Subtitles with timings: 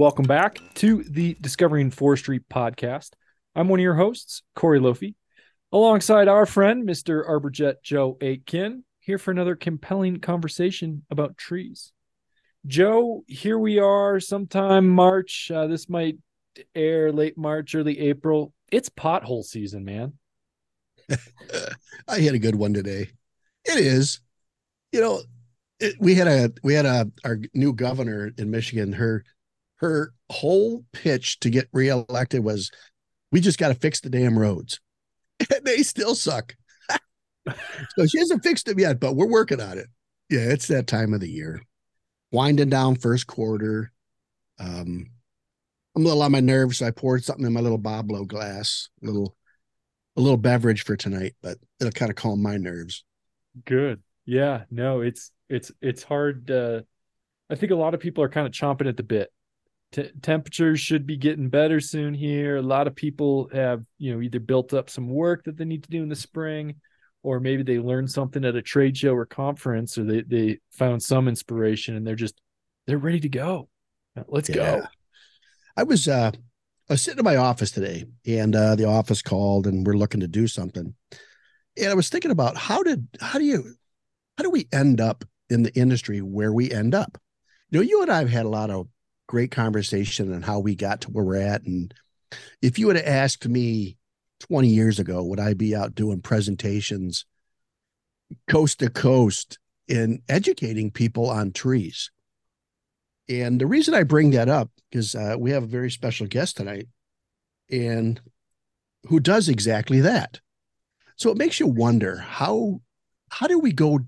[0.00, 3.10] Welcome back to the Discovering Forestry podcast.
[3.54, 5.14] I'm one of your hosts, Korey Lofy,
[5.72, 7.28] alongside our friend, Mr.
[7.28, 11.92] Arborjet Joe Aiken, here for another compelling conversation about trees.
[12.66, 15.50] Joe, here we are, sometime March.
[15.54, 16.16] Uh, this might
[16.74, 18.54] air late March, early April.
[18.72, 20.14] It's pothole season, man.
[22.08, 23.10] I had a good one today.
[23.66, 24.20] It is,
[24.92, 25.20] you know,
[25.78, 28.94] it, we had a we had a our new governor in Michigan.
[28.94, 29.24] Her
[29.80, 32.70] her whole pitch to get reelected was,
[33.32, 34.80] "We just got to fix the damn roads,"
[35.54, 36.54] and they still suck.
[37.96, 39.86] so she hasn't fixed them yet, but we're working on it.
[40.28, 41.62] Yeah, it's that time of the year,
[42.30, 43.92] winding down first quarter.
[44.58, 45.06] Um,
[45.96, 48.88] I'm a little on my nerves, so I poured something in my little Boblo glass,
[49.02, 49.34] a little
[50.16, 53.04] a little beverage for tonight, but it'll kind of calm my nerves.
[53.64, 54.02] Good.
[54.26, 56.82] Yeah, no, it's it's it's hard uh
[57.48, 59.32] I think a lot of people are kind of chomping at the bit.
[59.92, 62.56] T- temperatures should be getting better soon here.
[62.56, 65.82] A lot of people have, you know, either built up some work that they need
[65.82, 66.76] to do in the spring
[67.22, 71.02] or maybe they learned something at a trade show or conference or they they found
[71.02, 72.40] some inspiration and they're just
[72.86, 73.68] they're ready to go.
[74.28, 74.54] Let's yeah.
[74.54, 74.86] go.
[75.76, 76.30] I was uh
[76.88, 80.20] I was sitting in my office today and uh, the office called and we're looking
[80.20, 80.94] to do something.
[81.76, 83.74] And I was thinking about how did how do you
[84.36, 87.18] how do we end up in the industry where we end up?
[87.70, 88.88] You know, you and I have had a lot of
[89.30, 91.62] great conversation on how we got to where we're at.
[91.62, 91.94] And
[92.60, 93.96] if you would have asked me
[94.40, 97.26] 20 years ago, would I be out doing presentations
[98.48, 102.10] coast to coast in educating people on trees?
[103.28, 106.56] And the reason I bring that up is uh, we have a very special guest
[106.56, 106.88] tonight,
[107.70, 108.20] and
[109.06, 110.40] who does exactly that.
[111.14, 112.80] So it makes you wonder how
[113.28, 114.00] how do we go?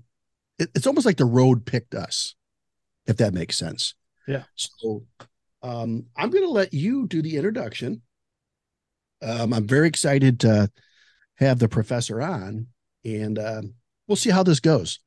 [0.59, 2.35] It, it's almost like the road picked us,
[3.07, 3.95] if that makes sense.
[4.27, 4.43] Yeah.
[4.55, 5.03] So
[5.61, 8.01] um, I'm going to let you do the introduction.
[9.21, 10.69] Um, I'm very excited to
[11.35, 12.67] have the professor on,
[13.05, 13.73] and um,
[14.07, 14.99] we'll see how this goes.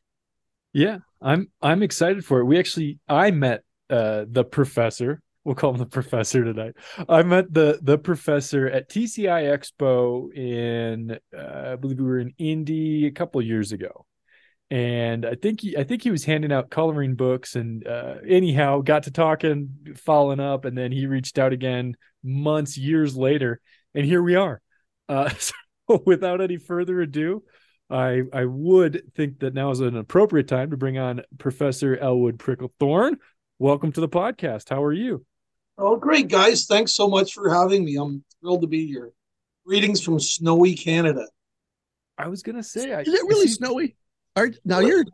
[0.73, 2.45] Yeah, I'm I'm excited for it.
[2.45, 5.23] We actually I met uh, the professor.
[5.45, 6.75] We'll call him the professor tonight.
[7.09, 12.35] I met the the professor at TCI Expo in uh, I believe we were in
[12.39, 14.07] Indy a couple years ago,
[14.71, 18.81] and I think he I think he was handing out coloring books and uh, anyhow
[18.81, 23.61] got to talking, following up, and then he reached out again months years later,
[23.95, 24.61] and here we are.
[25.09, 25.55] Uh, so
[26.05, 27.45] without any further ado,
[27.89, 32.39] I I would think that now is an appropriate time to bring on Professor Elwood
[32.39, 33.17] Pricklethorn,
[33.61, 34.69] welcome to the podcast.
[34.69, 35.25] How are you?
[35.79, 36.67] Oh, great, guys.
[36.67, 37.97] Thanks so much for having me.
[37.97, 39.13] I'm thrilled to be here.
[39.65, 41.29] Greetings from snowy Canada.
[42.19, 43.95] I was gonna say, I, is it really snowy?
[44.37, 45.05] Are, now you're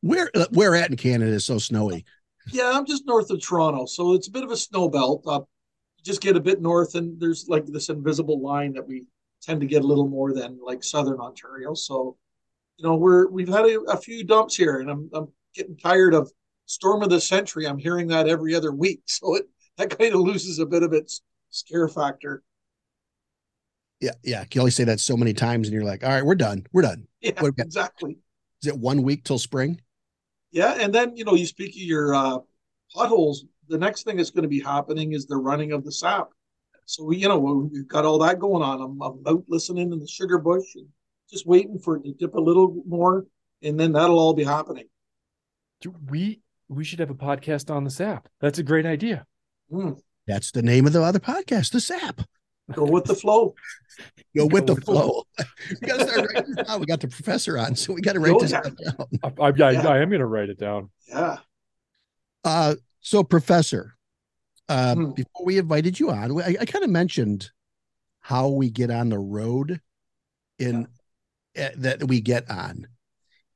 [0.00, 2.04] where where at in Canada is so snowy?
[2.52, 5.22] Yeah, I'm just north of Toronto, so it's a bit of a snow belt.
[5.26, 5.40] Uh,
[6.04, 9.04] just get a bit north, and there's like this invisible line that we
[9.42, 11.74] tend to get a little more than like southern Ontario.
[11.74, 12.16] So,
[12.76, 16.14] you know, we're we've had a, a few dumps here, and I'm I'm getting tired
[16.14, 16.30] of
[16.66, 17.66] storm of the century.
[17.66, 19.46] I'm hearing that every other week, so it
[19.76, 22.42] that kind of loses a bit of its scare factor.
[24.00, 24.44] Yeah, yeah.
[24.52, 26.64] You only say that so many times, and you're like, "All right, we're done.
[26.72, 28.16] We're done." Yeah, exactly.
[28.62, 29.80] Is it one week till spring?
[30.50, 32.38] Yeah, and then you know, you speak of your uh,
[32.94, 33.44] potholes.
[33.68, 36.28] The next thing that's going to be happening is the running of the sap.
[36.86, 38.80] So we, you know, we've got all that going on.
[38.80, 40.86] I'm, I'm out listening in the sugar bush and
[41.30, 43.26] just waiting for it to dip a little more,
[43.62, 44.86] and then that'll all be happening.
[45.80, 48.28] Do we we should have a podcast on the sap.
[48.40, 49.26] That's a great idea.
[49.72, 50.00] Mm.
[50.26, 52.22] That's the name of the other podcast, the sap.
[52.72, 53.54] Go with the flow.
[54.36, 55.24] Go with Go the with flow.
[55.80, 56.80] we got to start writing this down.
[56.80, 58.76] We got the professor on, so we got to write Go this down.
[59.22, 59.88] I, I, yeah, yeah.
[59.88, 60.90] I am going to write it down.
[61.08, 61.38] Yeah.
[62.44, 63.96] Uh, so, professor,
[64.68, 65.10] uh, hmm.
[65.12, 67.50] before we invited you on, I, I kind of mentioned
[68.20, 69.80] how we get on the road
[70.58, 70.86] in
[71.54, 71.66] yeah.
[71.66, 72.86] uh, that we get on,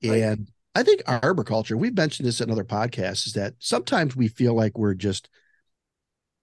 [0.02, 0.22] right.
[0.22, 4.54] and I think arboriculture, we've mentioned this in other podcasts, is that sometimes we feel
[4.54, 5.28] like we're just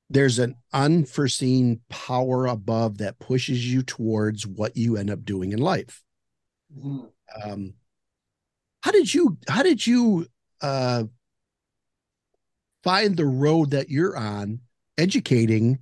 [0.09, 5.59] there's an unforeseen power above that pushes you towards what you end up doing in
[5.59, 6.01] life.
[6.75, 7.05] Mm-hmm.
[7.43, 7.73] Um,
[8.81, 10.25] how did you how did you
[10.61, 11.03] uh,
[12.83, 14.61] find the road that you're on,
[14.97, 15.79] educating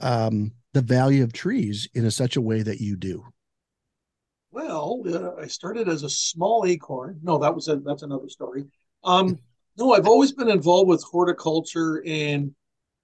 [0.00, 3.24] um, the value of trees in a, such a way that you do?
[4.50, 7.20] Well, uh, I started as a small acorn.
[7.22, 8.64] No, that was a, that's another story.
[9.04, 9.38] Um,
[9.78, 12.52] no, I've always been involved with horticulture and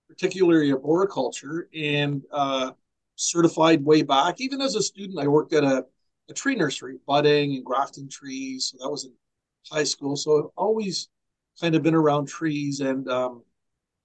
[0.09, 2.73] particularly arboriculture and uh,
[3.17, 4.41] certified way back.
[4.41, 5.85] Even as a student, I worked at a,
[6.29, 8.73] a tree nursery, budding and grafting trees.
[8.73, 9.13] So that was in
[9.71, 10.17] high school.
[10.17, 11.09] So I've always
[11.61, 13.43] kind of been around trees and um,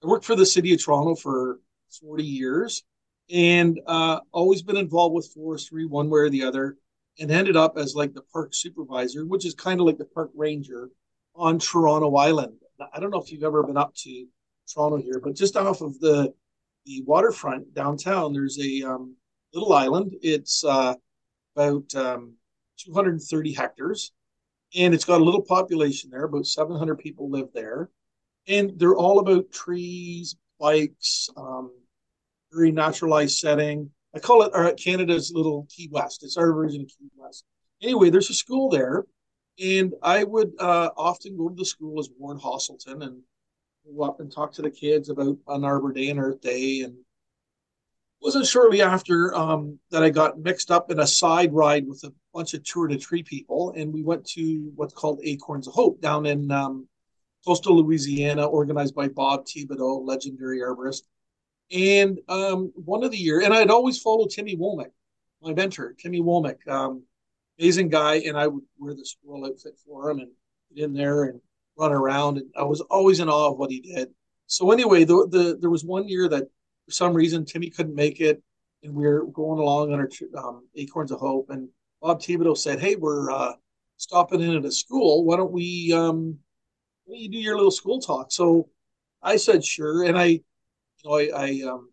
[0.02, 1.60] I worked for the city of Toronto for
[2.00, 2.82] 40 years
[3.30, 6.76] and uh, always been involved with forestry one way or the other
[7.18, 10.30] and ended up as like the park supervisor, which is kind of like the park
[10.34, 10.88] ranger
[11.34, 12.54] on Toronto Island.
[12.92, 14.26] I don't know if you've ever been up to
[14.72, 16.32] Toronto here, but just off of the
[16.84, 19.14] the waterfront downtown, there's a um,
[19.54, 20.16] little island.
[20.20, 20.94] It's uh,
[21.54, 22.34] about um,
[22.78, 24.12] 230 hectares,
[24.76, 26.24] and it's got a little population there.
[26.24, 27.90] About 700 people live there,
[28.48, 31.70] and they're all about trees, bikes, um,
[32.52, 33.90] very naturalized setting.
[34.14, 36.22] I call it our, uh, Canada's little Key West.
[36.22, 37.44] It's our version of Key West.
[37.80, 39.04] Anyway, there's a school there,
[39.62, 43.22] and I would uh, often go to the school as Warren Hoselton and
[44.02, 46.82] up and talk to the kids about an Arbor Day and Earth Day.
[46.82, 46.96] And
[48.22, 52.12] wasn't shortly after um, that I got mixed up in a side ride with a
[52.32, 56.00] bunch of tour de tree people, and we went to what's called Acorns of Hope
[56.00, 56.88] down in um,
[57.44, 61.02] coastal Louisiana, organized by Bob Thibodeau, legendary arborist.
[61.72, 64.92] And um, one of the year, and I'd always follow Timmy Womick,
[65.42, 67.02] my mentor, Timmy Womick, um,
[67.58, 70.30] amazing guy, and I would wear the squirrel outfit for him and
[70.74, 71.40] get in there and
[71.76, 74.08] run around, and I was always in awe of what he did.
[74.46, 76.44] So anyway, the, the there was one year that
[76.84, 78.42] for some reason Timmy couldn't make it,
[78.82, 80.08] and we are going along on our
[80.38, 81.68] um, Acorns of Hope, and
[82.00, 83.52] Bob Thibodeau said, "Hey, we're uh,
[83.96, 85.24] stopping in at a school.
[85.24, 86.38] Why don't we um,
[87.04, 88.68] why don't you do your little school talk?" So
[89.22, 90.42] I said, "Sure," and I you
[91.04, 91.90] know, I, I um,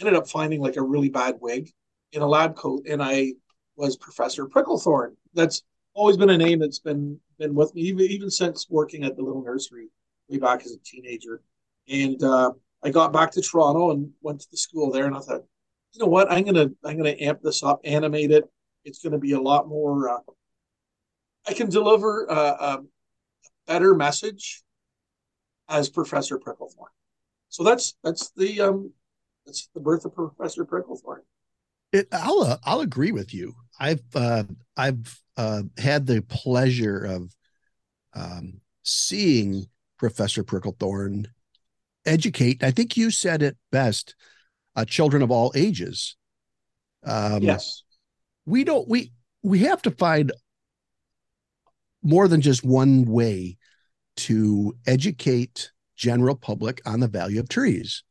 [0.00, 1.70] ended up finding like a really bad wig
[2.12, 3.32] in a lab coat, and I
[3.76, 5.16] was Professor Pricklethorn.
[5.34, 5.62] That's
[5.94, 9.22] always been a name that's been been with me, even even since working at the
[9.22, 9.88] little nursery
[10.28, 11.42] way back as a teenager.
[11.88, 12.52] And uh,
[12.82, 15.42] I got back to Toronto and went to the school there, and I thought,
[15.92, 18.44] you know what, I'm gonna I'm gonna amp this up, animate it.
[18.84, 20.08] It's gonna be a lot more.
[20.08, 20.18] Uh,
[21.46, 22.82] I can deliver a, a
[23.66, 24.62] better message
[25.68, 26.92] as Professor Pricklethorn.
[27.48, 28.92] So that's that's the um
[29.44, 31.20] that's the birth of Professor Pricklethorn.
[31.92, 33.54] It, I'll uh, I'll agree with you.
[33.78, 34.44] I've uh,
[34.76, 37.34] I've uh, had the pleasure of
[38.14, 39.66] um, seeing
[39.98, 41.26] Professor Pricklethorn
[42.04, 42.62] educate.
[42.62, 44.14] I think you said it best.
[44.74, 46.16] Uh, children of all ages.
[47.04, 47.82] Um, yes,
[48.46, 50.32] we don't we we have to find
[52.02, 53.58] more than just one way
[54.16, 58.02] to educate general public on the value of trees.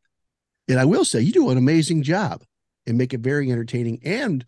[0.68, 2.44] And I will say, you do an amazing job
[2.88, 4.46] and make it very entertaining and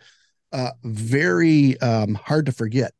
[0.54, 2.94] uh, very um, hard to forget.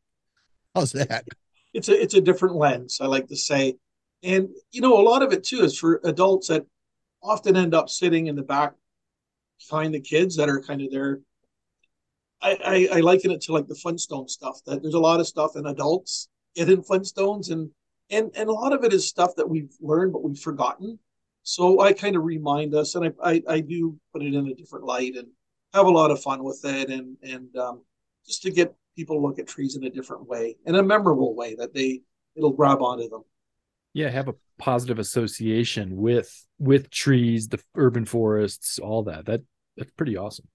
[0.74, 1.24] How's that?
[1.72, 2.98] It's a it's a different lens.
[3.00, 3.74] I like to say,
[4.22, 6.66] and you know, a lot of it too is for adults that
[7.22, 8.74] often end up sitting in the back
[9.70, 11.20] behind the kids that are kind of there.
[12.42, 12.58] I,
[12.92, 14.60] I, I liken it to like the Flintstone stuff.
[14.66, 17.70] That there's a lot of stuff in adults get in Flintstones, and
[18.10, 20.98] and and a lot of it is stuff that we've learned but we've forgotten.
[21.42, 24.54] So I kind of remind us, and I, I, I do put it in a
[24.54, 25.28] different light and
[25.74, 27.82] have a lot of fun with it, and and um,
[28.26, 31.54] just to get people look at trees in a different way, in a memorable way
[31.56, 32.02] that they
[32.36, 33.22] it'll grab onto them.
[33.92, 39.26] Yeah, have a positive association with with trees, the urban forests, all that.
[39.26, 39.42] That
[39.76, 40.48] that's pretty awesome.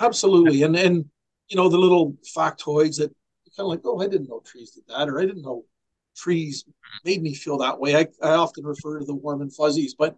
[0.00, 1.04] Absolutely, and and
[1.48, 3.12] you know the little factoids that
[3.56, 5.64] kind of like, oh, I didn't know trees did that, or I didn't know
[6.16, 6.64] trees
[7.04, 7.96] made me feel that way.
[7.96, 10.16] I, I often refer to the warm and fuzzies, but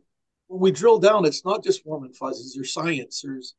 [0.49, 2.55] when we drill down, it's not just warm and fuzzies.
[2.55, 3.23] There's science.
[3.23, 3.55] There's, there's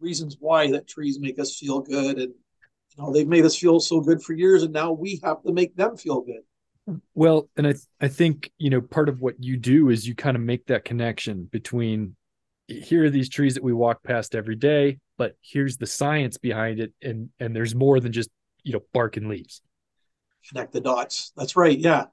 [0.00, 3.80] reasons why that trees make us feel good, and you know they've made us feel
[3.80, 7.00] so good for years, and now we have to make them feel good.
[7.14, 10.36] Well, and I I think you know part of what you do is you kind
[10.36, 12.16] of make that connection between
[12.66, 16.80] here are these trees that we walk past every day, but here's the science behind
[16.80, 18.30] it, and and there's more than just
[18.62, 19.62] you know bark and leaves
[20.48, 21.32] connect the dots.
[21.36, 21.78] That's right.
[21.78, 22.06] Yeah,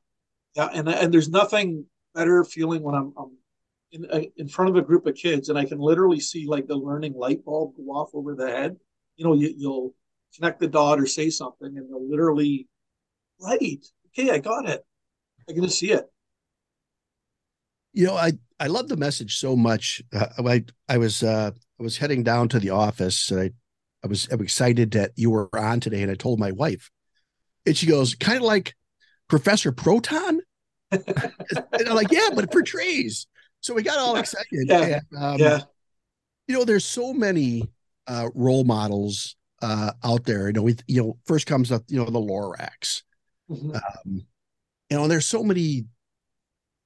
[0.55, 0.69] yeah.
[0.73, 3.37] And and there's nothing better feeling when I'm, I'm
[3.91, 6.67] in uh, in front of a group of kids and I can literally see like
[6.67, 8.75] the learning light bulb go off over the head.
[9.15, 9.95] You know, you, you'll
[10.35, 12.67] connect the dot or say something, and they'll literally,
[13.41, 13.85] right?
[14.07, 14.85] Okay, I got it.
[15.49, 16.05] I can see it.
[17.93, 20.01] You know, I I love the message so much.
[20.13, 23.31] Uh, I I was uh, I was heading down to the office.
[23.31, 23.51] And I
[24.05, 26.91] I was, I was excited that you were on today, and I told my wife,
[27.65, 28.75] and she goes, kind of like
[29.27, 30.41] Professor Proton.
[30.91, 33.25] and I'm like, yeah, but for trees.
[33.65, 34.45] So we got all excited.
[34.51, 34.99] Yeah.
[35.11, 35.61] And, um, yeah.
[36.47, 37.67] You know, there's so many
[38.05, 40.45] uh, role models uh, out there.
[40.45, 43.01] You know, we, you know, first comes up, you know, the Lorax.
[43.49, 43.71] Mm-hmm.
[43.71, 44.27] Um,
[44.91, 45.85] you know, there's so many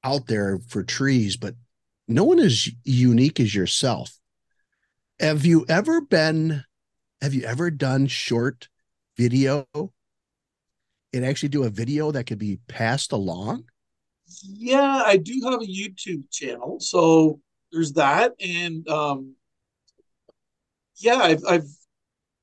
[0.06, 1.56] out there for trees, but
[2.08, 4.18] no one is unique as yourself.
[5.20, 6.64] Have you ever been,
[7.22, 8.70] have you ever done short
[9.18, 9.68] video
[11.12, 13.66] and actually do a video that could be passed along?
[14.44, 17.40] Yeah, I do have a YouTube channel, so
[17.72, 19.36] there's that, and um,
[20.98, 21.68] yeah, I've I've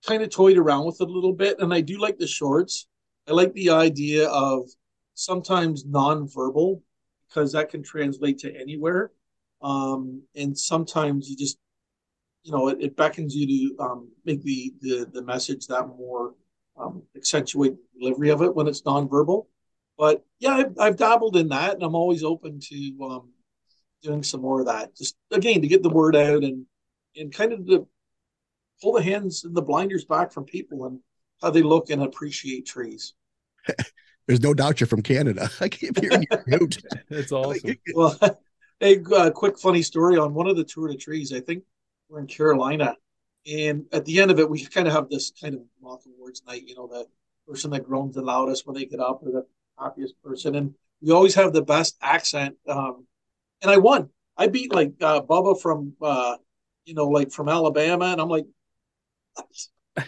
[0.07, 2.89] kind of toyed around with it a little bit, and I do like the shorts.
[3.29, 4.69] I like the idea of
[5.15, 6.83] sometimes nonverbal
[7.29, 9.13] because that can translate to anywhere,
[9.63, 11.59] um, and sometimes you just
[12.45, 16.35] you know it, it beckons you to um, make the, the the message that more
[16.77, 19.47] um, accentuate delivery of it when it's nonverbal.
[19.99, 23.33] But yeah, I've, I've dabbled in that, and I'm always open to um,
[24.03, 24.97] doing some more of that.
[24.97, 26.67] Just again to get the word out and
[27.17, 27.89] and kind of to
[28.83, 31.01] pull the hands and the blinders back from people and
[31.43, 33.15] how they look and appreciate trees.
[34.27, 35.49] There's no doubt you're from Canada.
[35.61, 36.77] I keep hearing you out.
[37.09, 37.77] That's awesome.
[37.95, 38.19] Well,
[38.81, 41.33] a uh, quick funny story on one of the tour de trees.
[41.33, 41.65] I think
[42.09, 42.97] we're in Carolina,
[43.47, 46.43] and at the end of it, we kind of have this kind of mock awards
[46.47, 46.65] night.
[46.67, 47.07] You know, the
[47.49, 49.47] person that groans the loudest when they get up, or the
[49.79, 52.57] happiest person, and you always have the best accent.
[52.69, 53.07] Um,
[53.63, 54.11] and I won.
[54.37, 56.37] I beat like uh, Bubba from, uh,
[56.85, 58.47] you know, like from Alabama, and I'm like,
[59.97, 60.05] yeah,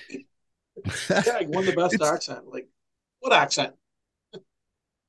[1.09, 2.47] I won the best accent.
[2.47, 2.69] Like,
[3.21, 3.75] what accent?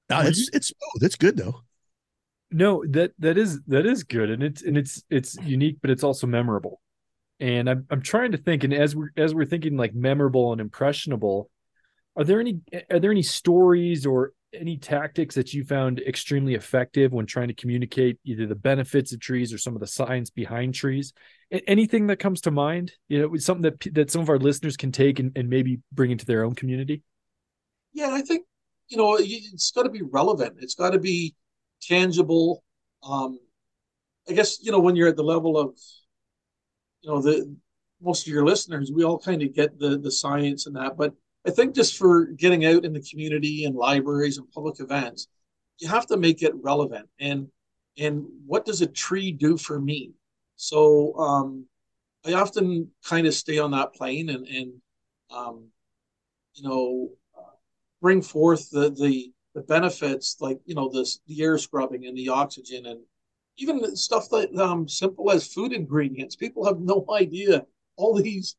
[0.09, 1.03] No, it's it's smooth.
[1.03, 1.61] It's good though.
[2.51, 6.03] No, that that is that is good, and it's and it's it's unique, but it's
[6.03, 6.81] also memorable.
[7.39, 10.59] And I'm I'm trying to think, and as we're as we're thinking like memorable and
[10.59, 11.49] impressionable,
[12.15, 17.11] are there any are there any stories or any tactics that you found extremely effective
[17.11, 20.73] when trying to communicate either the benefits of trees or some of the science behind
[20.73, 21.13] trees?
[21.67, 24.91] Anything that comes to mind, you know, something that that some of our listeners can
[24.91, 27.03] take and, and maybe bring into their own community.
[27.93, 28.45] Yeah, I think
[28.87, 30.57] you know it's got to be relevant.
[30.59, 31.35] It's got to be
[31.81, 32.63] tangible.
[33.03, 33.39] Um,
[34.27, 35.77] I guess you know when you're at the level of
[37.01, 37.55] you know the
[38.01, 41.13] most of your listeners, we all kind of get the the science and that, but
[41.47, 45.27] I think just for getting out in the community and libraries and public events,
[45.79, 47.07] you have to make it relevant.
[47.19, 47.47] And
[47.97, 50.11] and what does a tree do for me?
[50.55, 51.65] So um,
[52.25, 54.73] I often kind of stay on that plane and and
[55.31, 55.67] um,
[56.55, 57.09] you know
[58.01, 62.29] bring forth the the the benefits like you know this the air scrubbing and the
[62.29, 62.99] oxygen and
[63.57, 66.35] even stuff that um simple as food ingredients.
[66.35, 67.65] People have no idea
[67.97, 68.55] all these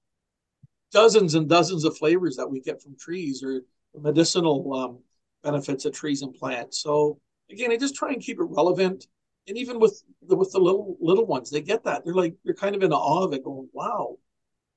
[0.93, 3.63] dozens and dozens of flavors that we get from trees or
[3.99, 4.99] medicinal um,
[5.43, 6.83] benefits of trees and plants.
[6.83, 7.19] So
[7.51, 9.07] again, I just try and keep it relevant.
[9.49, 12.05] And even with the with the little little ones, they get that.
[12.05, 14.19] They're like they're kind of in awe of it, going, "Wow,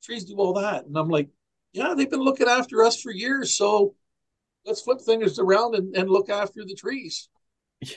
[0.02, 1.30] trees do all that." And I'm like,
[1.74, 3.54] "Yeah, they've been looking after us for years.
[3.54, 3.94] So
[4.66, 7.30] let's flip things around and, and look after the trees."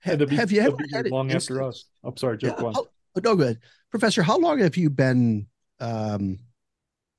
[0.00, 1.84] Have, be- have you ever be had an long after instance- us?
[2.04, 2.48] I'm sorry, Joe.
[2.48, 2.72] Yeah, go.
[2.74, 3.58] How, oh, no, good.
[3.90, 5.46] Professor, how long have you been
[5.80, 6.38] um,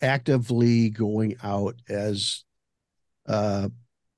[0.05, 2.43] actively going out as
[3.27, 3.69] uh,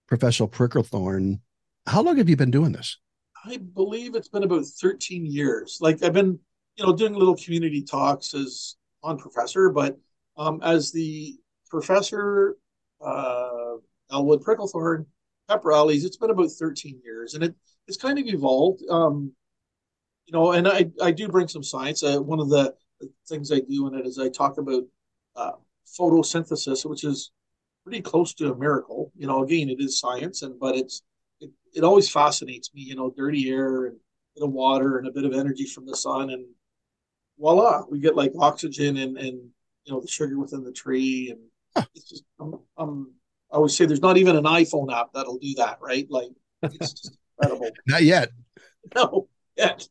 [0.07, 1.39] Professor Pricklethorn?
[1.85, 2.97] How long have you been doing this?
[3.45, 5.79] I believe it's been about 13 years.
[5.81, 6.39] Like I've been,
[6.75, 9.97] you know, doing little community talks as on professor, but
[10.37, 11.35] um, as the
[11.69, 12.57] professor,
[13.01, 13.75] uh,
[14.11, 15.05] Elwood Pricklethorn,
[15.47, 17.55] Pepper Alleys, it's been about 13 years and it,
[17.87, 18.83] it's kind of evolved.
[18.89, 19.31] Um,
[20.25, 22.03] you know, and I, I do bring some science.
[22.03, 22.75] Uh, one of the
[23.29, 24.83] things I do in it is I talk about
[25.35, 25.51] uh,
[25.99, 27.31] photosynthesis, which is
[27.83, 29.11] pretty close to a miracle.
[29.15, 31.03] You know, again, it is science, and but it's
[31.39, 32.81] it, it always fascinates me.
[32.81, 35.85] You know, dirty air and a bit of water and a bit of energy from
[35.85, 36.45] the sun, and
[37.39, 39.49] voila, we get like oxygen and and
[39.85, 43.13] you know the sugar within the tree, and it's just um, um
[43.51, 46.05] I always say there's not even an iPhone app that'll do that, right?
[46.09, 46.29] Like
[46.63, 47.71] it's just incredible.
[47.87, 48.29] Not yet.
[48.95, 49.27] No,
[49.57, 49.85] yet.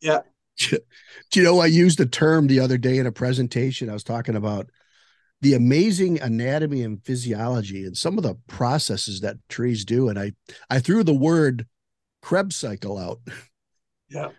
[0.00, 0.20] Yeah.
[0.70, 0.80] Do
[1.34, 3.90] you know I used a term the other day in a presentation?
[3.90, 4.70] I was talking about
[5.42, 10.08] the amazing anatomy and physiology and some of the processes that trees do.
[10.08, 10.32] And I
[10.70, 11.66] I threw the word
[12.22, 13.20] Krebs cycle out.
[14.08, 14.28] Yeah.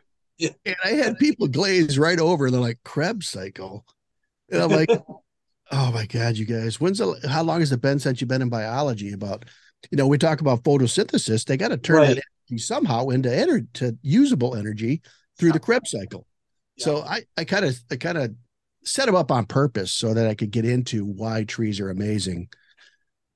[0.65, 2.49] And I had people glaze right over.
[2.49, 3.85] They're like, Krebs cycle.
[4.49, 4.89] And I'm like,
[5.71, 8.41] oh my God, you guys, when's the how long has it been since you've been
[8.41, 9.13] in biology?
[9.13, 9.45] About,
[9.91, 11.45] you know, we talk about photosynthesis.
[11.45, 12.15] They got to turn Right.
[12.15, 15.01] that energy somehow into energy to usable energy
[15.37, 16.25] through the Krebs cycle.
[16.79, 18.33] So I I kind of I kind of
[18.83, 22.49] set them up on purpose so that I could get into why trees are amazing.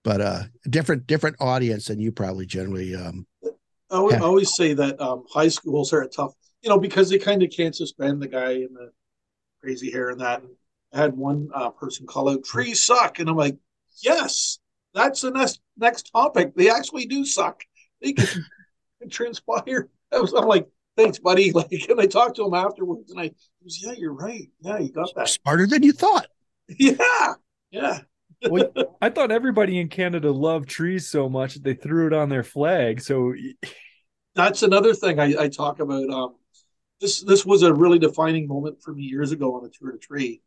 [0.04, 3.25] But uh different different audience than you probably generally um
[3.89, 4.00] I.
[4.00, 7.42] I always say that um, high schools are a tough, you know, because they kind
[7.44, 8.92] of can't suspend the guy in the
[9.62, 10.42] crazy hair and that.
[10.42, 10.51] And
[10.94, 13.20] I had one uh, person call out, trees suck.
[13.20, 13.58] And I'm like,
[14.04, 14.60] yes,
[14.94, 16.54] that's the next, next topic.
[16.56, 17.63] They actually do suck.
[18.01, 18.27] They can,
[19.01, 19.89] can transpire.
[20.12, 21.51] I was, I'm like, thanks, buddy.
[21.58, 23.32] Like, and I talked to him afterwards and I
[23.63, 24.50] was, yeah, you're right.
[24.60, 25.30] Yeah, you got that.
[25.30, 26.27] smarter than you thought.
[26.68, 27.34] Yeah.
[27.72, 28.00] Yeah.
[28.51, 32.30] Well, I thought everybody in Canada loved trees so much that they threw it on
[32.30, 33.01] their flag.
[33.01, 33.34] So
[34.36, 36.08] that's another thing I, I talk about.
[36.08, 36.36] Um,
[37.01, 39.98] this this was a really defining moment for me years ago on a tour de
[39.98, 40.44] tree.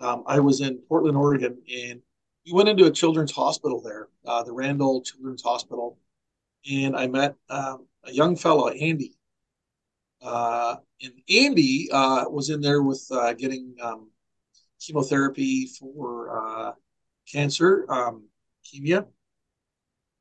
[0.00, 2.00] Um, I was in Portland, Oregon, and
[2.46, 5.98] we went into a children's hospital there, uh, the Randall Children's Hospital,
[6.70, 9.12] and I met um, a young fellow, Andy.
[10.22, 14.10] Uh, and Andy uh, was in there with uh, getting um,
[14.80, 16.72] chemotherapy for uh,
[17.30, 18.24] cancer, um,
[18.64, 19.06] leukemia,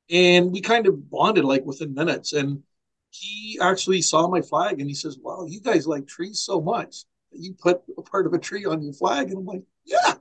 [0.09, 2.33] and we kind of bonded like within minutes.
[2.33, 2.63] And
[3.09, 7.03] he actually saw my flag and he says, "Wow, you guys like trees so much
[7.31, 10.15] that you put a part of a tree on your flag." And I'm like, "Yeah,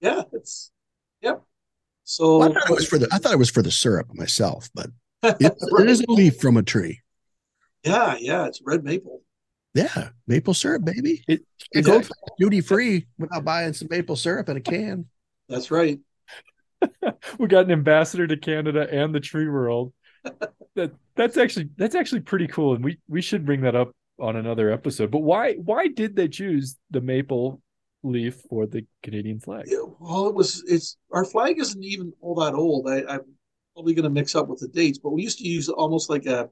[0.00, 0.72] yeah, it's
[1.22, 1.42] yep."
[2.04, 4.12] So well, I thought it was for the I thought it was for the syrup
[4.14, 4.90] myself, but
[5.22, 5.84] it, right.
[5.84, 7.00] it is a leaf from a tree.
[7.84, 9.22] Yeah, yeah, it's red maple.
[9.74, 11.22] Yeah, maple syrup, baby.
[11.28, 15.06] It, it goes duty free without buying some maple syrup in a can.
[15.48, 15.98] That's right.
[17.38, 19.92] we got an ambassador to Canada and the tree world.
[20.76, 24.36] That that's actually that's actually pretty cool, and we we should bring that up on
[24.36, 25.10] another episode.
[25.10, 27.60] But why why did they choose the maple
[28.04, 29.64] leaf for the Canadian flag?
[29.66, 32.88] Yeah, well, it was it's our flag isn't even all that old.
[32.88, 33.22] I, I'm
[33.74, 36.26] probably going to mix up with the dates, but we used to use almost like
[36.26, 36.48] a,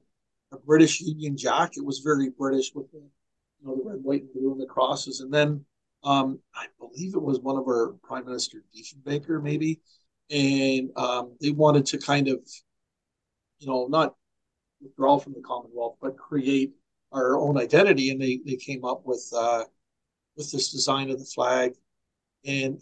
[0.51, 1.77] a British Union Jack.
[1.77, 4.65] It was very British with the you know the red, white, and blue and the
[4.65, 5.65] crosses, and then
[6.03, 9.81] um, I believe it was one of our Prime Minister Diefenbaker, maybe
[10.29, 12.39] and um, they wanted to kind of,
[13.59, 14.15] you know, not
[14.81, 16.73] withdraw from the Commonwealth, but create
[17.11, 18.11] our own identity.
[18.11, 19.63] And they they came up with uh,
[20.37, 21.73] with this design of the flag,
[22.45, 22.79] and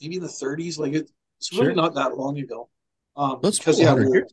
[0.00, 1.74] maybe in the 30s, like it, it's really sure.
[1.74, 2.68] not that long ago.
[3.16, 4.26] Um, That's because yeah, we were,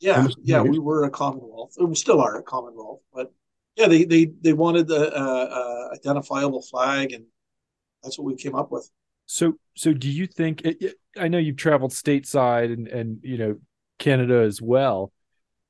[0.00, 3.32] yeah, yeah, we were a Commonwealth, we still are a Commonwealth, but
[3.76, 7.24] yeah, they they they wanted the uh, uh, identifiable flag, and
[8.02, 8.88] that's what we came up with.
[9.26, 10.66] So, so do you think?
[11.16, 13.56] I know you've traveled stateside and and you know
[13.98, 15.12] Canada as well.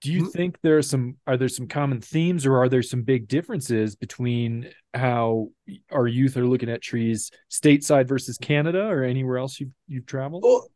[0.00, 0.30] Do you mm-hmm.
[0.30, 3.96] think there are some are there some common themes or are there some big differences
[3.96, 5.48] between how
[5.90, 10.42] our youth are looking at trees stateside versus Canada or anywhere else you've you've traveled?
[10.44, 10.68] Well,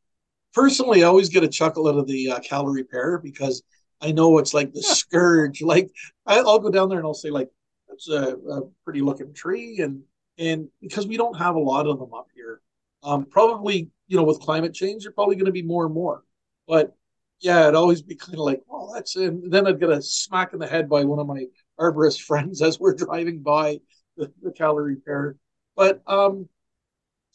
[0.59, 3.63] personally, I always get a chuckle out of the uh, Callery pear because
[4.01, 5.63] I know it's like the scourge.
[5.63, 5.91] Like
[6.27, 7.49] I, will go down there and I'll say like
[7.89, 10.03] that's a, a pretty looking tree and
[10.37, 12.61] and because we don't have a lot of them up here
[13.03, 16.25] um, probably, you know, with climate change, they're probably going to be more and more.
[16.67, 16.97] But
[17.41, 19.29] yeah, it'd always be kind of like, well, that's it.
[19.29, 21.47] And then I'd get a smack in the head by one of my
[21.79, 23.81] arborist friends as we're driving by
[24.17, 25.37] the, the Callery pear.
[25.77, 26.49] But, um,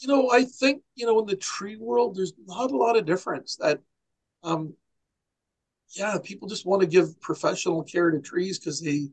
[0.04, 3.06] you know, I think, you know, in the tree world, there's not a lot of
[3.06, 3.80] difference that,
[4.44, 4.74] um,
[5.96, 9.08] yeah, people just want to give professional care to trees because they,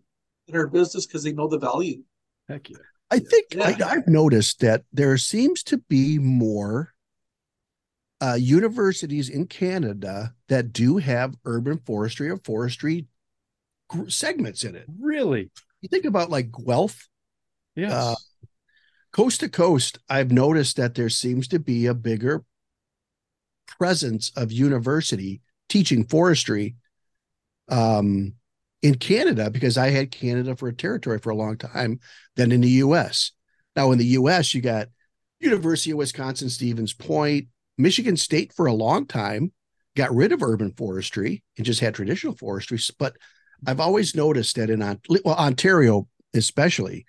[0.48, 2.02] in our business, because they know the value.
[2.48, 2.78] Heck yeah.
[3.10, 3.74] I think yeah.
[3.84, 6.92] I, have noticed that there seems to be more
[8.20, 13.06] uh, universities in Canada that do have urban forestry or forestry
[14.08, 14.86] segments in it.
[15.00, 15.50] Really?
[15.80, 17.08] You think about like Guelph.
[17.76, 17.92] Yes.
[17.92, 18.14] Uh,
[19.12, 22.44] coast to coast, I've noticed that there seems to be a bigger
[23.78, 26.76] presence of university teaching forestry
[27.68, 28.34] um,
[28.82, 32.00] in Canada because I had Canada for a territory for a long time
[32.36, 33.32] than in the US.
[33.76, 34.88] Now in the US you got
[35.40, 39.52] University of Wisconsin Stevens Point, Michigan State for a long time
[39.96, 43.16] got rid of urban forestry and just had traditional forestry, but
[43.66, 44.80] I've always noticed that in
[45.24, 47.06] well, Ontario especially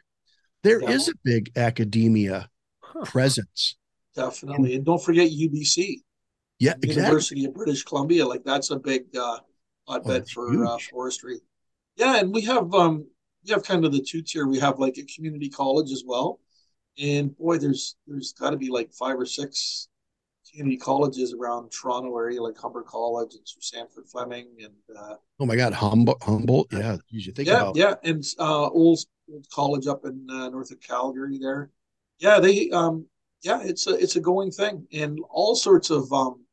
[0.64, 0.90] there yeah.
[0.90, 2.50] is a big academia
[2.82, 3.06] huh.
[3.06, 3.76] presence.
[4.16, 4.76] Definitely.
[4.76, 6.02] And don't forget UBC.
[6.60, 8.26] Yeah, University of British Columbia.
[8.26, 9.40] Like that's a big uh,
[9.88, 11.40] hotbed oh, for uh, forestry.
[11.96, 13.08] Yeah, and we have um
[13.44, 14.48] we have kind of the two tier.
[14.48, 16.40] We have like a community college as well,
[17.02, 19.88] and boy, there's there's got to be like five or six
[20.52, 25.56] community colleges around Toronto area, like Humber College and Sandford Fleming, and uh, oh my
[25.56, 29.00] God, Humboldt, Humboldt, yeah, you think yeah, about yeah, and uh, old
[29.54, 31.72] college up in uh, north of Calgary there.
[32.20, 33.06] Yeah, they um
[33.44, 36.46] yeah, it's a it's a going thing, and all sorts of um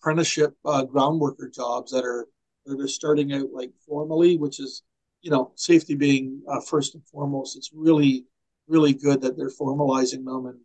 [0.00, 2.26] apprenticeship uh, ground worker jobs that are
[2.66, 4.82] that are starting out like formally, which is,
[5.22, 7.56] you know, safety being uh, first and foremost.
[7.56, 8.24] It's really,
[8.68, 10.58] really good that they're formalizing them and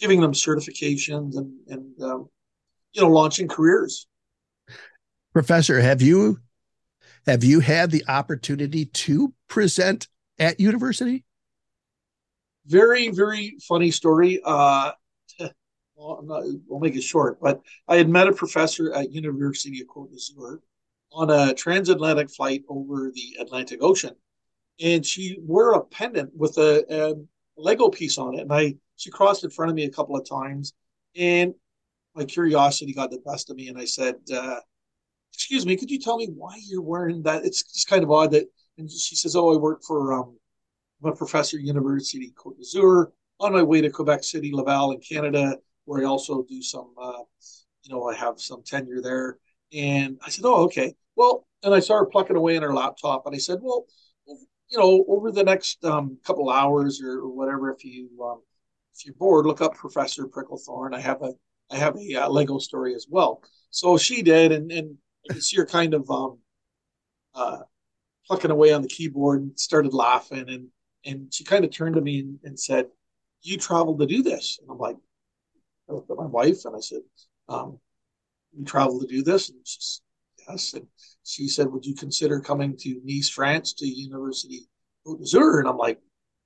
[0.00, 2.28] giving them certifications and and um,
[2.92, 4.06] you know launching careers.
[5.32, 6.38] Professor, have you
[7.26, 11.24] have you had the opportunity to present at university?
[12.66, 14.40] Very, very funny story.
[14.44, 14.92] Uh,
[15.96, 19.88] well, not, we'll make it short, but I had met a professor at University of
[19.88, 20.60] Côte d'Azur
[21.12, 24.14] on a transatlantic flight over the Atlantic Ocean,
[24.80, 27.14] and she wore a pendant with a, a
[27.60, 28.42] Lego piece on it.
[28.42, 30.74] And I she crossed in front of me a couple of times,
[31.16, 31.54] and
[32.14, 34.60] my curiosity got the best of me, and I said, uh,
[35.32, 38.32] "Excuse me, could you tell me why you're wearing that?" It's just kind of odd
[38.32, 38.46] that
[38.78, 40.38] and she says, "Oh, I work for um,
[41.02, 45.00] I'm a professor at University Côte d'Azur on my way to Quebec City, Laval, in
[45.00, 47.22] Canada, where I also do some, uh,
[47.82, 49.38] you know, I have some tenure there."
[49.72, 50.94] And I said, "Oh, okay.
[51.16, 53.86] Well," and I started plucking away on her laptop, and I said, "Well,
[54.26, 58.42] you know, over the next um, couple hours or, or, whatever, if you um,
[58.94, 60.94] if you're bored, look up Professor Pricklethorn.
[60.94, 61.32] I have a
[61.70, 64.96] I have a uh, Lego story as well." So she did, and and
[65.28, 66.38] I could see her kind of um,
[67.34, 67.58] uh,
[68.28, 70.68] plucking away on the keyboard and started laughing, and
[71.04, 72.86] and she kind of turned to me and, and said,
[73.42, 74.96] "You traveled to do this?" And I'm like,
[75.88, 77.00] I looked at my wife and I said,
[77.48, 77.78] um,
[78.56, 80.02] "You traveled to do this?" And she's
[80.48, 80.86] yes, and
[81.24, 84.68] she said, "Would you consider coming to Nice, France, to University
[85.06, 86.00] d'Azur?" And I'm like,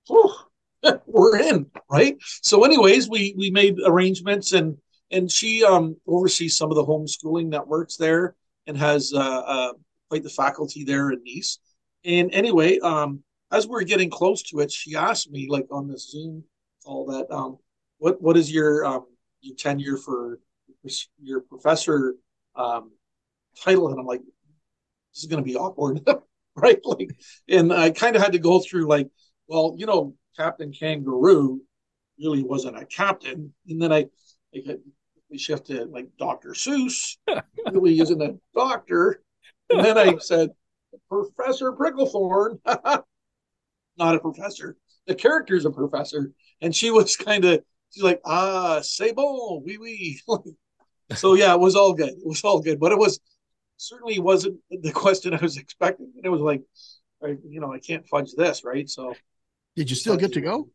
[0.09, 0.47] "Oh,
[1.07, 4.79] we're in, right?" So, anyways, we we made arrangements and
[5.11, 8.35] and she um, oversees some of the homeschooling networks there
[8.67, 9.73] and has uh, uh,
[10.09, 11.59] quite the faculty there in Nice.
[12.05, 15.99] And anyway, um, as we're getting close to it, she asked me, like on the
[15.99, 16.45] Zoom
[16.85, 17.59] call, that um,
[17.99, 19.07] what what is your um,
[19.41, 20.41] your tenure for
[21.21, 22.15] your professor
[22.57, 22.93] um,
[23.63, 23.89] title?
[23.89, 24.23] And I'm like,
[25.13, 26.01] this is going to be awkward,
[26.57, 26.81] right?
[26.85, 27.11] Like,
[27.49, 29.09] and I kind of had to go through like,
[29.47, 31.61] well, you know, Captain Kangaroo
[32.19, 34.07] really wasn't a captain, and then I,
[34.55, 34.77] I
[35.33, 36.51] we shifted like Dr.
[36.51, 37.17] Seuss
[37.73, 39.23] really isn't a doctor.
[39.71, 40.51] And then I said,
[41.09, 42.59] Professor Pricklethorn,
[43.99, 44.77] not a professor.
[45.07, 46.33] The character's a professor.
[46.61, 50.21] And she was kind of, she's like, ah, c'est bon, oui, oui.
[51.15, 52.11] so yeah, it was all good.
[52.11, 52.79] It was all good.
[52.79, 53.21] But it was
[53.77, 56.13] certainly wasn't the question I was expecting.
[56.17, 56.63] And it was like,
[57.23, 58.89] I, you know, I can't fudge this, right?
[58.89, 59.15] So
[59.77, 60.69] did you still get to go?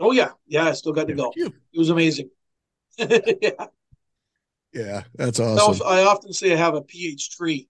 [0.00, 0.30] Oh yeah.
[0.46, 1.32] Yeah, I still got to go.
[1.36, 2.30] It was amazing.
[2.98, 3.66] yeah.
[4.72, 5.86] Yeah, that's awesome.
[5.86, 7.68] I often say I have a pH tree.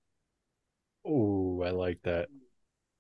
[1.09, 2.29] Oh, I like that.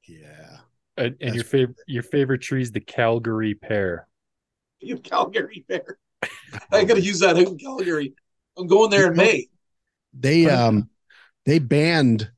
[0.06, 0.58] Yeah.
[0.96, 4.06] And, and your favorite your favorite tree is the Callery pear.
[4.80, 5.98] You Callery pear.
[6.72, 8.14] I gotta use that in Calgary.
[8.56, 9.48] I'm going there in May.
[10.14, 10.88] They um
[11.46, 12.30] they banned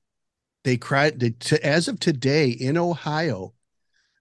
[0.65, 3.53] they cried they, to, as of today in Ohio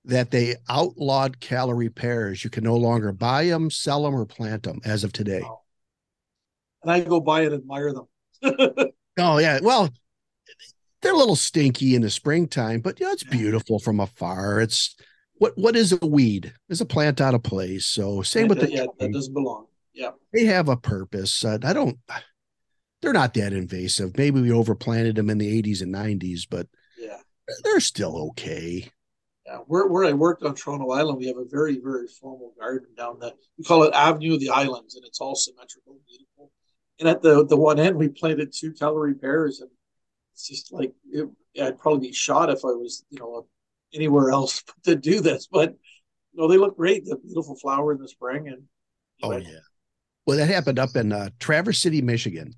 [0.03, 2.43] that they outlawed Callery pears.
[2.43, 5.41] You can no longer buy them, sell them, or plant them as of today.
[5.41, 5.61] Wow
[6.81, 8.07] and I go by and admire them.
[9.19, 9.89] oh yeah, well,
[11.01, 14.59] they're a little stinky in the springtime, but yeah, it's beautiful from afar.
[14.59, 14.95] It's
[15.35, 16.53] what what is a weed?
[16.67, 17.85] It's a plant out of place.
[17.85, 19.67] So same with the yeah, that doesn't belong.
[19.93, 21.43] Yeah, they have a purpose.
[21.43, 21.97] Uh, I don't.
[23.01, 24.17] They're not that invasive.
[24.17, 27.19] Maybe we overplanted them in the 80s and 90s, but yeah,
[27.63, 28.89] they're still okay.
[29.45, 32.89] Yeah, where, where I worked on Toronto Island, we have a very, very formal garden
[32.97, 36.51] down the, we call it Avenue of the Islands, and it's all symmetrical, beautiful
[36.99, 39.69] and at the the one end we planted two Callery pears, and
[40.39, 41.27] it's just like it,
[41.61, 43.45] I'd probably be shot if I was you know
[43.93, 45.75] anywhere else to do this, but
[46.33, 47.05] know they look great.
[47.05, 48.63] The beautiful flower in the spring, and
[49.21, 49.59] oh yeah,
[50.25, 52.53] well that happened up in uh, Traverse City, Michigan.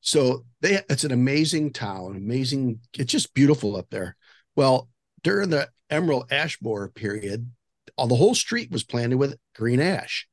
[0.00, 2.80] So they it's an amazing town, amazing.
[2.94, 4.16] It's just beautiful up there.
[4.56, 4.88] Well,
[5.22, 7.50] during the Emerald Ash Borer period,
[7.96, 10.26] all the whole street was planted with green ash.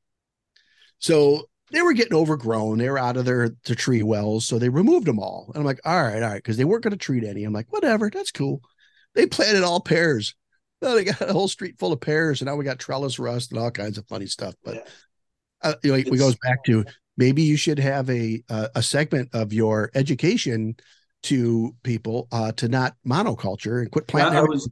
[1.00, 2.78] So they were getting overgrown.
[2.78, 4.46] They were out of their, their tree wells.
[4.46, 5.46] So they removed them all.
[5.54, 6.44] And I'm like, all right, all right.
[6.44, 7.44] Cause they weren't going to treat any.
[7.44, 8.62] I'm like, whatever, that's cool.
[9.16, 10.36] They planted all pears.
[10.82, 12.42] Now they got a whole street full of pears.
[12.42, 14.56] And now we got trellis rust and all kinds of funny stuff.
[14.64, 14.82] But yeah.
[15.64, 16.86] uh, you know, it goes back to
[17.18, 20.76] maybe you should have a, a, a segment of your education
[21.24, 24.34] to people uh, to not monoculture and quit planting.
[24.34, 24.70] Yeah, I was,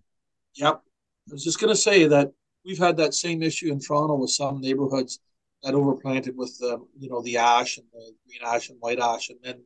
[0.55, 0.81] yep.
[1.29, 2.31] I was just going to say that
[2.65, 5.19] we've had that same issue in Toronto with some neighborhoods
[5.63, 9.29] that overplanted with the you know the ash and the green ash and white ash,
[9.29, 9.61] and then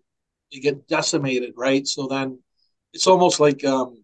[0.52, 1.88] they get decimated, right?
[1.88, 2.40] So then
[2.94, 4.04] it's almost like um,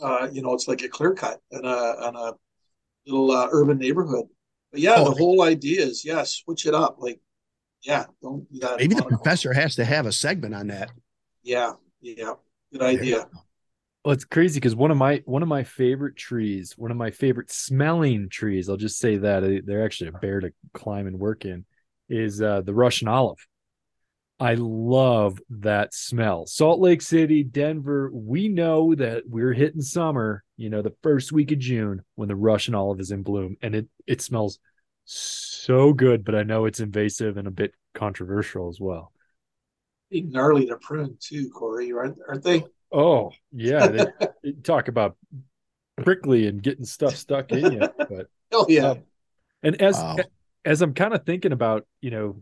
[0.00, 2.32] uh, you know it's like a clear cut in a, in a
[3.06, 4.26] little uh, urban neighborhood.
[4.70, 6.96] But yeah, oh, the whole idea is yeah, switch it up.
[6.98, 7.20] Like
[7.82, 8.78] yeah, don't do that.
[8.78, 10.90] Maybe the professor has to have a segment on that.
[11.42, 12.34] Yeah, yeah,
[12.72, 13.28] good idea.
[14.04, 17.10] Well, it's crazy because one of my one of my favorite trees, one of my
[17.10, 21.46] favorite smelling trees, I'll just say that they're actually a bear to climb and work
[21.46, 21.64] in,
[22.10, 23.38] is uh, the Russian olive.
[24.38, 26.44] I love that smell.
[26.46, 31.52] Salt Lake City, Denver, we know that we're hitting summer, you know, the first week
[31.52, 34.58] of June when the Russian olive is in bloom and it it smells
[35.06, 39.12] so good, but I know it's invasive and a bit controversial as well.
[40.10, 42.64] Gnarly to prune too, Korey, aren't, aren't they?
[42.94, 44.06] Oh yeah, they,
[44.42, 45.16] they talk about
[45.96, 47.88] prickly and getting stuff stuck in you.
[47.98, 48.94] But oh yeah, uh,
[49.62, 50.16] and as wow.
[50.64, 52.36] as I'm kind of thinking about, you know,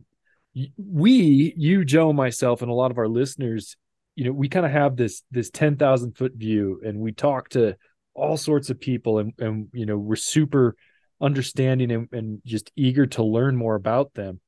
[0.76, 3.76] we, you, Joe, myself, and a lot of our listeners,
[4.14, 7.48] you know, we kind of have this this ten thousand foot view, and we talk
[7.50, 7.76] to
[8.14, 10.76] all sorts of people and and you know we're super
[11.20, 14.40] understanding and, and just eager to learn more about them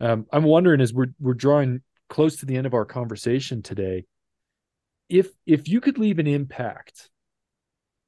[0.00, 4.04] um, i'm wondering as we're we're drawing close to the end of our conversation today
[5.08, 7.10] if if you could leave an impact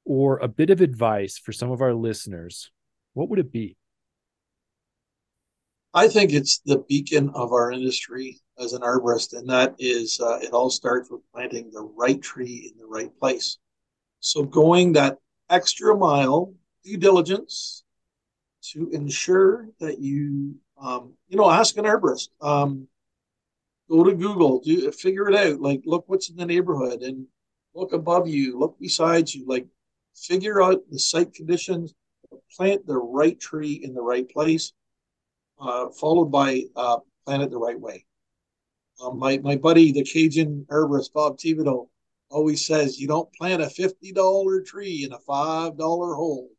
[0.05, 2.71] or a bit of advice for some of our listeners
[3.13, 3.77] what would it be
[5.93, 10.39] I think it's the beacon of our industry as an arborist, and that is uh,
[10.41, 13.57] it all starts with planting the right tree in the right place.
[14.21, 15.17] So going that
[15.49, 17.83] extra mile, due diligence,
[18.71, 22.29] to ensure that you, um, you know, ask an arborist.
[22.39, 22.87] Um,
[23.91, 25.59] go to Google, do figure it out.
[25.59, 27.25] Like, look what's in the neighborhood, and
[27.75, 29.45] look above you, look beside you.
[29.45, 29.67] Like,
[30.15, 31.93] figure out the site conditions,
[32.55, 34.73] plant the right tree in the right place
[35.61, 38.05] uh, followed by uh, Plant It the Right Way.
[39.03, 41.87] Um, my, my buddy, the Cajun herbalist, Bob Thibodeau,
[42.29, 46.49] always says you don't plant a $50 tree in a $5 hole.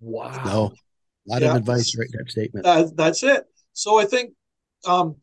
[0.00, 0.42] Wow.
[0.44, 1.50] No, a lot yeah.
[1.50, 2.64] of advice right in that statement.
[2.64, 3.44] That, that's it.
[3.72, 4.34] So I think
[4.86, 5.16] um,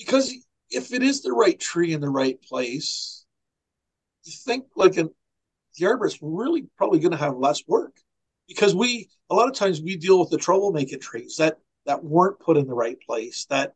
[0.00, 0.34] because
[0.70, 3.26] if it is the right tree in the right place,
[4.24, 5.10] you think like an
[5.76, 7.96] the arborist really probably going to have less work.
[8.48, 12.40] Because we a lot of times we deal with the troublemaker trees that that weren't
[12.40, 13.74] put in the right place that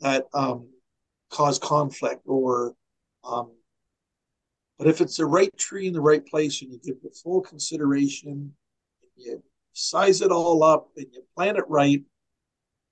[0.00, 0.68] that um,
[1.30, 2.74] cause conflict or
[3.24, 3.50] um,
[4.78, 7.40] but if it's the right tree in the right place and you give it full
[7.42, 8.54] consideration
[9.16, 12.02] you size it all up and you plant it right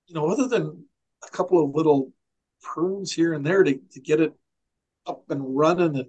[0.05, 0.85] you know other than
[1.25, 2.11] a couple of little
[2.63, 4.33] prunes here and there to, to get it
[5.05, 6.07] up and running and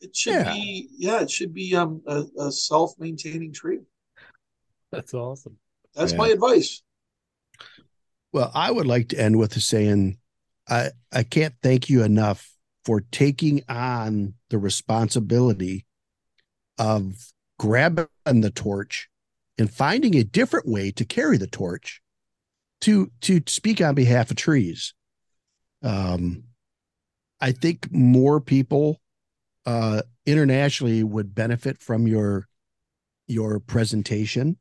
[0.00, 0.52] it should yeah.
[0.52, 3.80] be yeah it should be um a, a self-maintaining tree
[4.92, 5.56] that's awesome
[5.94, 6.18] that's yeah.
[6.18, 6.82] my advice
[8.34, 10.18] well, I would like to end with saying
[10.68, 12.50] I, I can't thank you enough
[12.84, 15.86] for taking on the responsibility
[16.76, 17.14] of
[17.60, 19.08] grabbing the torch
[19.56, 22.02] and finding a different way to carry the torch
[22.80, 24.94] to to speak on behalf of trees.
[25.84, 26.44] Um,
[27.40, 29.00] I think more people
[29.66, 32.48] uh, internationally would benefit from your
[33.26, 34.56] your presentation.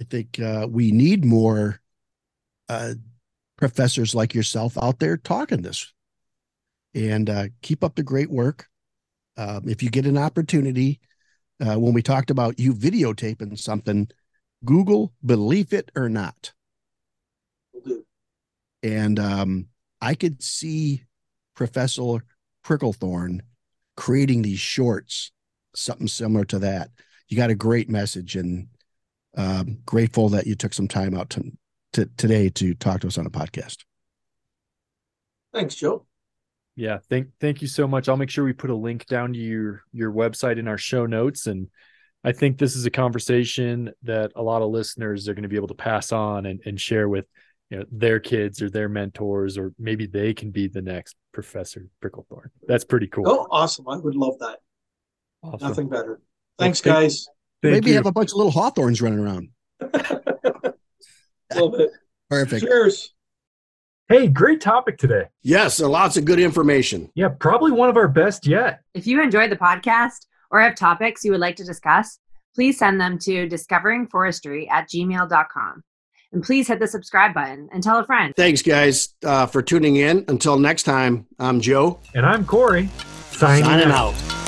[0.00, 1.80] I think uh, we need more
[2.68, 2.94] uh,
[3.56, 5.92] professors like yourself out there talking this.
[6.94, 8.68] And uh, keep up the great work.
[9.36, 11.00] Um, if you get an opportunity,
[11.60, 14.08] uh, when we talked about you videotaping something,
[14.64, 16.52] Google believe it or not.
[18.82, 19.69] And um,
[20.00, 21.04] I could see
[21.54, 22.24] Professor
[22.64, 23.40] Pricklethorn
[23.96, 25.32] creating these shorts,
[25.74, 26.90] something similar to that.
[27.28, 28.68] You got a great message, and
[29.36, 31.52] um, grateful that you took some time out to
[31.92, 33.78] to, today to talk to us on a podcast.
[35.52, 36.06] Thanks, Joe.
[36.76, 38.08] Yeah, thank thank you so much.
[38.08, 41.06] I'll make sure we put a link down to your your website in our show
[41.06, 41.68] notes and
[42.22, 45.56] I think this is a conversation that a lot of listeners are going to be
[45.56, 47.26] able to pass on and, and share with
[47.70, 51.88] you know their kids or their mentors or maybe they can be the next professor
[52.02, 52.50] Pricklethorn.
[52.66, 53.28] That's pretty cool.
[53.28, 53.88] Oh, awesome.
[53.88, 54.58] I would love that.
[55.42, 55.68] Awesome.
[55.68, 56.20] Nothing better.
[56.58, 57.26] Thanks, well, guys.
[57.62, 57.96] Thank maybe you.
[57.96, 59.50] have a bunch of little hawthorns running around.
[61.54, 61.90] Love it.
[62.28, 62.64] Perfect.
[62.64, 63.12] Cheers.
[64.08, 65.24] Hey, great topic today.
[65.42, 67.10] Yes, lots of good information.
[67.14, 68.80] Yeah, probably one of our best yet.
[68.94, 72.18] If you enjoyed the podcast or have topics you would like to discuss,
[72.54, 75.82] please send them to discoveringforestry at gmail.com.
[76.32, 78.32] And please hit the subscribe button and tell a friend.
[78.36, 80.24] Thanks, guys, uh, for tuning in.
[80.28, 81.98] Until next time, I'm Joe.
[82.14, 82.88] And I'm Korey.
[83.32, 84.14] Signing, Signing out.
[84.14, 84.39] out.